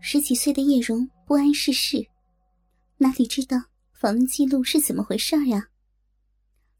[0.00, 2.04] 十几岁的叶蓉不谙世事，
[2.96, 3.62] 哪里知道
[3.92, 5.68] 访问记录是怎么回事儿呀？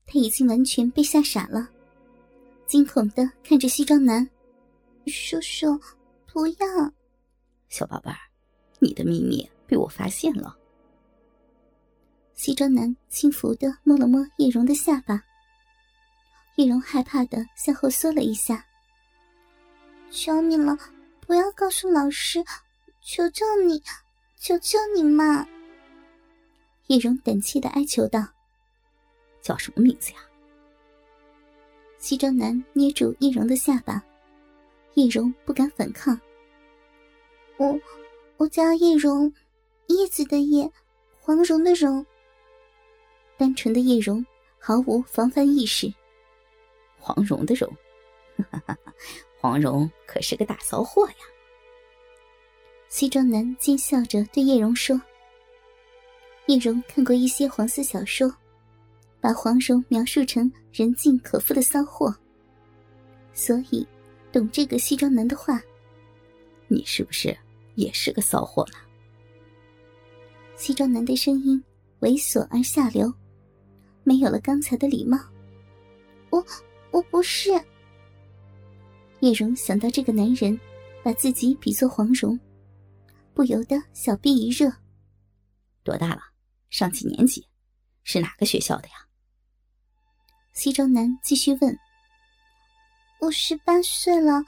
[0.07, 1.69] 他已经完全被吓傻了，
[2.67, 4.29] 惊恐的看着西装男
[5.07, 5.79] ：“叔叔，
[6.27, 6.93] 不要！”
[7.69, 8.17] 小宝贝儿，
[8.79, 10.57] 你的秘密被我发现了。
[12.35, 15.23] 西装男轻浮的摸了摸叶蓉的下巴，
[16.57, 18.65] 叶蓉害怕的向后缩了一下
[20.11, 20.77] ：“求你了，
[21.21, 22.43] 不要告诉老师，
[23.03, 23.83] 求求你，
[24.37, 25.47] 求求你嘛！”
[26.89, 28.27] 叶蓉胆怯的哀求道。
[29.41, 30.19] 叫什么名字呀？
[31.99, 34.03] 西装男捏住叶蓉的下巴，
[34.95, 36.19] 叶蓉不敢反抗。
[37.57, 37.79] 我，
[38.37, 39.33] 我叫叶蓉，
[39.87, 40.71] 叶子的叶，
[41.21, 42.05] 黄蓉的蓉。
[43.37, 44.25] 单纯的叶蓉
[44.59, 45.93] 毫无防范意识。
[46.99, 47.71] 黄蓉的蓉，
[49.41, 51.15] 黄蓉可是个大骚货呀！
[52.91, 55.01] 西装男奸笑着对叶蓉说
[56.47, 58.31] ：“叶蓉看过一些黄色小说。”
[59.23, 62.15] 把黄蓉描述成人尽可夫的骚货，
[63.35, 63.87] 所以
[64.33, 65.61] 懂这个西装男的话。
[66.69, 67.37] 你是不是
[67.75, 68.79] 也是个骚货呢？
[70.57, 71.63] 西装男的声音
[72.01, 73.13] 猥琐而下流，
[74.05, 75.19] 没有了刚才的礼貌。
[76.31, 76.43] 我
[76.91, 77.51] 我不是。
[79.21, 80.59] 叶蓉想到这个男人
[81.03, 82.41] 把自己比作黄蓉，
[83.41, 84.71] 不由得小臂一热。
[85.83, 86.21] 多大了？
[86.69, 87.49] 上几年级？
[88.03, 88.95] 是哪个学校的呀？
[90.53, 91.79] 西装男继续问
[93.19, 94.45] ：“我十八岁了，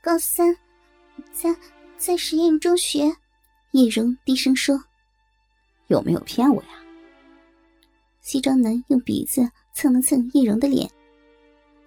[0.00, 0.56] 高三，
[1.32, 1.52] 在
[1.98, 3.12] 在实验中学。”
[3.74, 4.80] 叶蓉低声说
[5.90, 6.68] ：“有没有骗我呀？”
[8.22, 10.88] 西装男用鼻子蹭了蹭叶蓉的脸，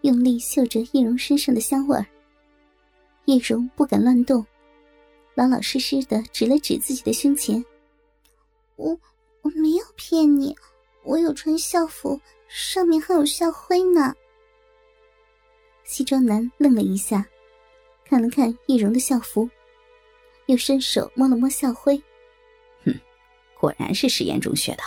[0.01, 2.05] 用力嗅着叶蓉身上的香味儿。
[3.27, 4.45] 叶蓉不敢乱动，
[5.35, 7.63] 老老实实的指了指自己的胸前
[8.77, 8.97] ：“我
[9.41, 10.55] 我没有骗你，
[11.03, 14.13] 我有穿校服。”上面还有校徽呢。
[15.83, 17.27] 西装男愣了一下，
[18.05, 19.49] 看了看易容的校服，
[20.45, 21.99] 又伸手摸了摸校徽。
[22.85, 22.93] 哼，
[23.59, 24.83] 果然是实验中学的。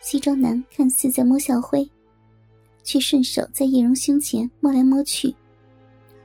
[0.00, 1.88] 西装男看似在摸校徽，
[2.82, 5.32] 却顺手在易容胸前摸来摸去，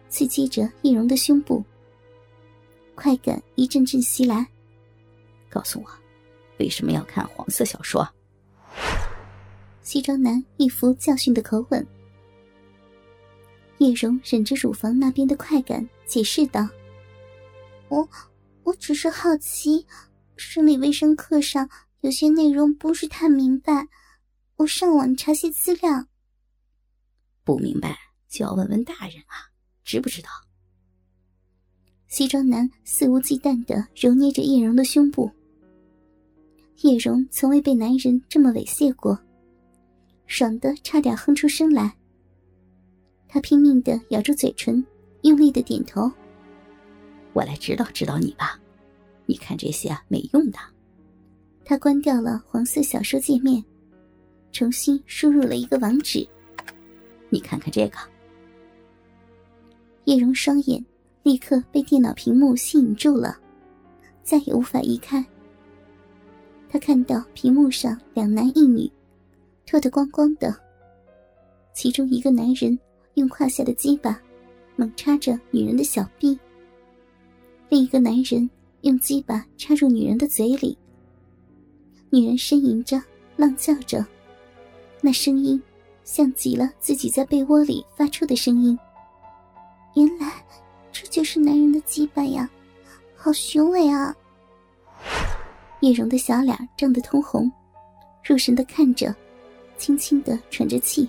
[0.09, 1.63] 刺激着易容的胸部。
[3.13, 4.47] 快感一阵阵袭来。
[5.47, 5.89] 告诉我，
[6.57, 8.07] 为什么要看黄色小说？
[9.83, 11.85] 西装男一副教训的口吻，
[13.77, 16.67] 叶蓉忍着乳房那边的快感，解释道
[17.89, 18.09] ：“我
[18.63, 19.85] 我只是好奇，
[20.35, 21.69] 生理卫生课上
[22.01, 23.87] 有些内容不是太明白，
[24.55, 26.07] 我上网查些资料。
[27.43, 27.95] 不明白
[28.27, 29.53] 就要问问大人啊，
[29.83, 30.29] 知不知道？”
[32.13, 35.31] 西装男肆无忌惮的揉捏着叶蓉的胸部，
[36.81, 39.17] 叶蓉从未被男人这么猥亵过。
[40.27, 41.91] 爽的差点哼出声来。
[43.27, 44.85] 他拼命的咬住嘴唇，
[45.23, 46.07] 用力的点头。
[47.33, 48.59] 我来指导指导你吧，
[49.25, 50.59] 你看这些没用的。
[51.65, 53.65] 他关掉了黄色小说界面，
[54.51, 56.23] 重新输入了一个网址。
[57.31, 57.97] 你看看这个。
[60.05, 60.85] 叶蓉双眼
[61.23, 63.37] 立刻被电脑屏幕吸引住了，
[64.23, 65.25] 再也无法移开。
[66.69, 68.91] 他看到屏幕上两男一女。
[69.65, 70.53] 脱得光光的，
[71.73, 72.77] 其中一个男人
[73.13, 74.21] 用胯下的鸡巴
[74.75, 76.37] 猛插着女人的小臂，
[77.69, 78.47] 另一个男人
[78.81, 80.77] 用鸡巴插入女人的嘴里。
[82.09, 83.01] 女人呻吟着，
[83.37, 84.05] 浪叫着，
[84.99, 85.59] 那声音
[86.03, 88.77] 像极了自己在被窝里发出的声音。
[89.95, 90.45] 原来
[91.13, 92.49] 就是男人的鸡巴呀，
[93.15, 94.15] 好雄伟啊！
[95.81, 97.51] 叶蓉的小脸涨得通红，
[98.23, 99.15] 入神的看着。
[99.77, 101.07] 轻轻的喘着气，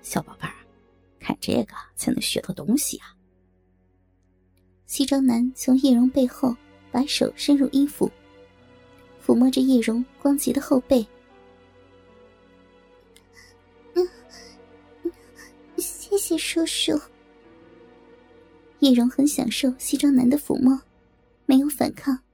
[0.00, 0.54] 小宝贝儿，
[1.20, 3.14] 看这个才能学到东西啊！
[4.86, 6.52] 西装男从叶蓉背后
[6.90, 8.10] 把手伸入衣服，
[9.24, 11.06] 抚摸着叶蓉光洁的后背。
[13.94, 14.08] 嗯，
[15.76, 17.00] 谢谢叔叔。
[18.82, 20.82] 叶蓉很享受西装男的抚摸，
[21.46, 22.24] 没有反抗。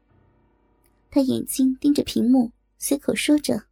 [1.11, 3.67] 他眼睛盯着屏幕，随口说着。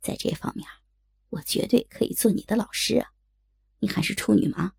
[0.00, 0.68] 在这方面，
[1.30, 3.10] 我绝对可以做你的老师啊！
[3.80, 4.74] 你还是处女吗？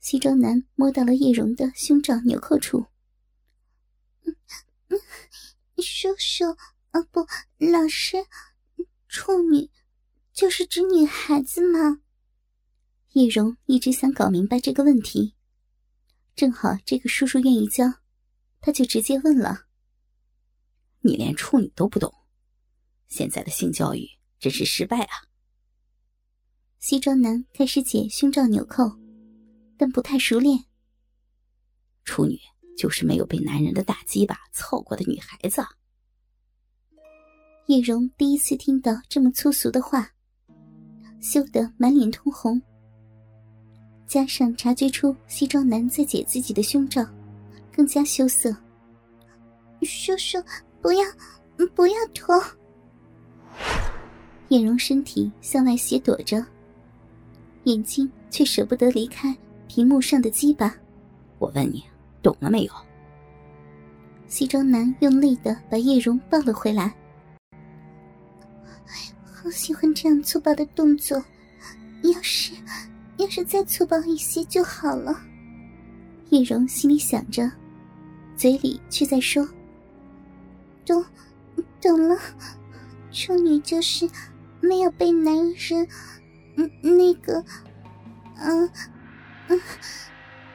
[0.00, 2.86] 西装男摸到了叶蓉的胸罩纽扣处。
[4.88, 4.98] 嗯，
[5.82, 6.56] 叔叔
[6.92, 7.26] 啊，不，
[7.58, 8.24] 老师，
[9.06, 9.70] 处女
[10.32, 12.00] 就是指女孩子吗？
[13.14, 15.36] 叶蓉一直想搞明白这个问题，
[16.34, 17.84] 正好这个叔叔愿意教，
[18.60, 19.66] 他就直接问了
[21.00, 22.12] ：“你连处女都不懂，
[23.06, 24.04] 现在的性教育
[24.40, 25.14] 真是失败啊！”
[26.80, 28.82] 西装男开始解胸罩纽扣，
[29.78, 30.64] 但不太熟练。
[32.02, 32.36] 处女
[32.76, 35.64] 就是没有被男人的大鸡巴操过的女孩子。
[37.68, 40.10] 叶蓉第一次听到这么粗俗的话，
[41.22, 42.60] 羞得满脸通红。
[44.14, 47.04] 加上察觉出西装男在解自己的胸罩，
[47.72, 48.56] 更加羞涩。
[49.82, 50.38] 叔叔，
[50.80, 51.04] 不要，
[51.74, 52.40] 不要脱！
[54.50, 56.46] 叶蓉身体向外斜躲着，
[57.64, 60.72] 眼睛却舍不得离开屏幕上的鸡巴。
[61.40, 61.82] 我问你，
[62.22, 62.72] 懂了没有？
[64.28, 66.94] 西装男用力的把叶蓉抱了回来。
[69.24, 71.20] 好喜欢这样粗暴的动作，
[72.04, 72.52] 要是
[73.16, 75.20] 要是再粗暴一些就好了。
[76.30, 77.50] 叶蓉心里想着，
[78.36, 79.46] 嘴里却在说
[80.84, 81.04] ：“懂，
[81.80, 82.16] 懂了。
[83.12, 84.08] 处女就是
[84.60, 85.86] 没有被男人，
[86.56, 87.44] 嗯，那个，
[88.36, 88.70] 嗯，
[89.48, 89.60] 嗯，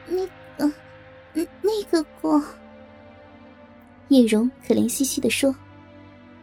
[0.06, 0.26] 那
[0.58, 0.72] 个，
[1.34, 2.42] 嗯，那个过。”
[4.08, 5.54] 叶蓉可怜兮兮的说：“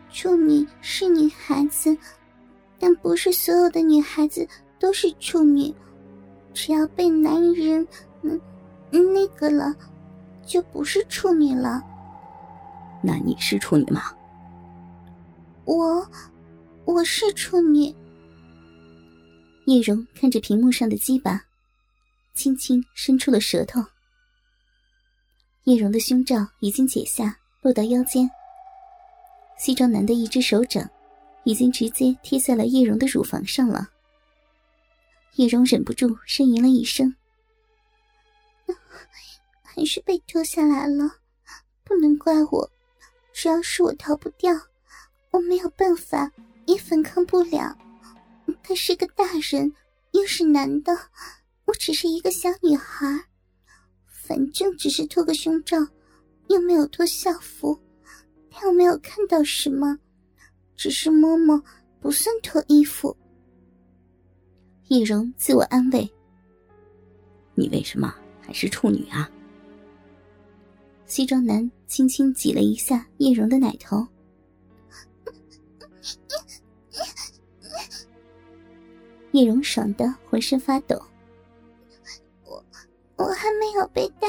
[0.09, 1.95] 处女是女孩子。”
[2.79, 4.47] 但不是所有的女孩子
[4.79, 5.73] 都是处女，
[6.57, 7.87] 只要被男人
[8.23, 8.41] 嗯
[8.91, 9.75] 那个了，
[10.43, 11.79] 就不是处女了。
[13.03, 14.01] 那你是处女吗？
[15.65, 16.03] 我，
[16.83, 17.95] 我是处女。
[19.67, 21.39] 叶蓉看着屏幕上的鸡巴，
[22.33, 23.79] 轻轻伸出了舌头。
[25.65, 28.27] 叶蓉的胸罩已经解下，落到腰间。
[29.59, 30.89] 西装男的一只手掌。
[31.43, 33.87] 已经直接贴在了叶蓉的乳房上了。
[35.35, 37.15] 叶蓉忍不住呻吟了一声，
[39.61, 41.17] 还是被脱下来了，
[41.83, 42.71] 不能怪我，
[43.33, 44.51] 只要是我逃不掉，
[45.29, 46.31] 我没有办法，
[46.65, 47.77] 也反抗不了。
[48.63, 49.71] 他是个大人，
[50.11, 50.91] 又是男的，
[51.65, 53.05] 我只是一个小女孩，
[54.07, 55.77] 反正只是脱个胸罩，
[56.47, 57.79] 又没有脱校服，
[58.49, 59.99] 他又没有看到什么。
[60.75, 61.61] 只是摸摸，
[61.99, 63.15] 不算脱衣服。
[64.87, 66.09] 叶蓉自我安慰
[67.55, 69.29] ：“你为什么还是处女啊？”
[71.05, 74.05] 西装男轻轻挤了一下叶蓉的奶头，
[79.31, 81.01] 叶蓉爽的浑身发抖。
[82.45, 82.63] 我
[83.17, 84.27] 我还没有被带，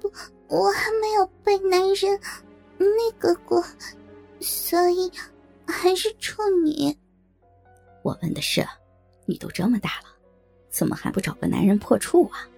[0.00, 0.10] 不，
[0.48, 2.20] 我还没有被男人
[2.78, 3.64] 那个过，
[4.40, 5.10] 所以。
[5.66, 6.94] 还是处女。
[8.02, 8.62] 我问的是，
[9.26, 10.08] 你都这么大了，
[10.68, 12.48] 怎么还不找个男人破处啊？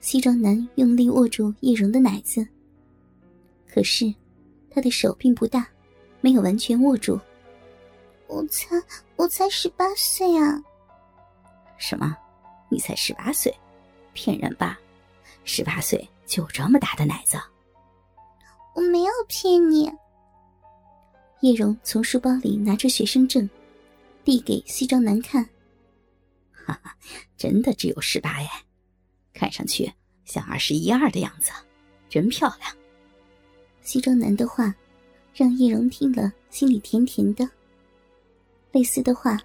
[0.00, 2.46] 西装男用力握住叶蓉的奶子，
[3.68, 4.14] 可是
[4.70, 5.66] 他的手并不大，
[6.20, 7.18] 没有完全握住。
[8.28, 8.68] 我才
[9.16, 10.62] 我才十八岁啊！
[11.78, 12.16] 什么？
[12.68, 13.54] 你才十八岁？
[14.12, 14.78] 骗人吧！
[15.44, 17.36] 十八岁就有这么大的奶子？
[18.74, 19.92] 我没有骗你。
[21.40, 23.48] 叶蓉从书包里拿出学生证，
[24.26, 25.48] 递给西装男看。
[26.50, 26.98] 哈哈，
[27.36, 28.64] 真的只有十八哎，
[29.32, 29.88] 看上去
[30.24, 31.52] 像二十一二的样子，
[32.08, 32.76] 真漂亮。
[33.82, 34.74] 西装男的话，
[35.32, 37.48] 让易容听了心里甜甜的。
[38.72, 39.38] 类似的话，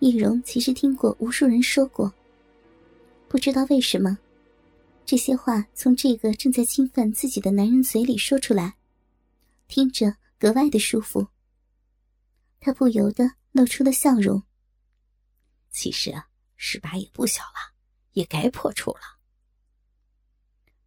[0.00, 2.12] 易容其实听过无数人说过。
[3.28, 4.18] 不知道为什么，
[5.04, 8.74] 这些话从这个正在侵犯自己的男人嘴里说出来，
[9.68, 10.16] 听着。
[10.38, 11.28] 格外的舒服，
[12.60, 13.24] 他不由得
[13.56, 14.44] 露出了笑容。
[15.70, 17.74] 其实啊，十八也不小了，
[18.12, 19.18] 也该破处了。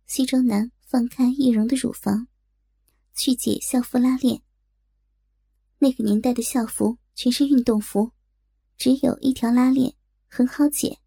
[0.06, 2.28] 西装男放开易容的乳房，
[3.14, 4.42] 去解校服拉链。
[5.80, 8.12] 那个年代的校服全是运动服，
[8.78, 9.94] 只有一条拉链，
[10.28, 11.00] 很好解。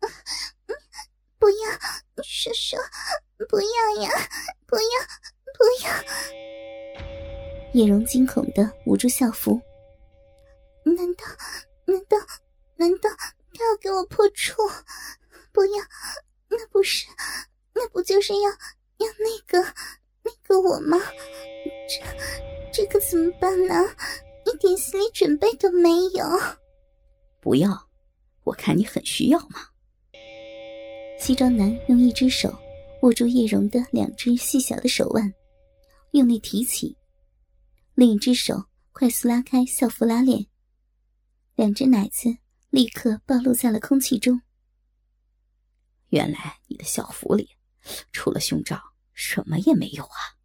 [1.38, 2.76] 不要，叔叔，
[3.48, 4.10] 不要呀，
[4.66, 4.82] 不要，
[5.54, 5.90] 不要。
[7.74, 9.60] 叶蓉惊恐的捂住校服，
[10.84, 11.24] 难道
[11.86, 12.16] 难道
[12.76, 13.10] 难道
[13.54, 14.54] 他要给我破处？
[15.52, 15.84] 不要，
[16.48, 17.06] 那不是，
[17.74, 19.74] 那不就是要要那个
[20.22, 20.98] 那个我吗？
[21.88, 22.02] 这
[22.72, 23.74] 这可怎么办呢？
[24.46, 26.26] 一点心理准备都没有。
[27.40, 27.88] 不要，
[28.44, 29.68] 我看你很需要嘛。
[31.18, 32.52] 西装男用一只手
[33.02, 35.32] 握住叶蓉的两只细小的手腕，
[36.12, 36.96] 用力提起。
[37.94, 40.46] 另一只手快速拉开校服拉链，
[41.54, 42.38] 两只奶子
[42.70, 44.42] 立刻暴露在了空气中。
[46.08, 47.50] 原来你的校服里
[48.12, 48.80] 除了胸罩
[49.12, 50.41] 什么也没有啊！